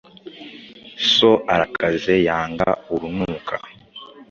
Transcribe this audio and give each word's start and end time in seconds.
so 1.13 1.31
arakaze, 1.53 2.13
yanga 2.27 2.69
urunuka, 2.93 3.55